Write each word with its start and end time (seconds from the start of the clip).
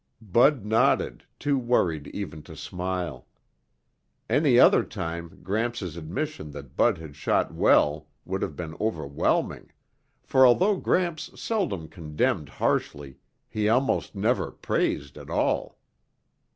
Bud 0.19 0.65
nodded, 0.65 1.25
too 1.37 1.59
worried 1.59 2.07
even 2.07 2.41
to 2.49 2.55
smile. 2.55 3.27
Any 4.27 4.57
other 4.57 4.83
time 4.83 5.41
Gramps' 5.43 5.95
admission 5.95 6.49
that 6.53 6.75
Bud 6.75 6.97
had 6.97 7.15
shot 7.15 7.53
well 7.53 8.07
would 8.25 8.41
have 8.41 8.55
been 8.55 8.75
overwhelming, 8.81 9.69
for 10.23 10.43
although 10.43 10.77
Gramps 10.77 11.39
seldom 11.39 11.87
condemned 11.87 12.49
harshly, 12.49 13.19
he 13.47 13.69
almost 13.69 14.15
never 14.15 14.49
praised 14.49 15.19
at 15.19 15.29
all. 15.29 15.77